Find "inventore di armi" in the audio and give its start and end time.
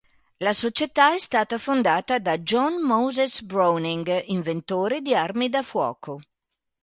4.29-5.47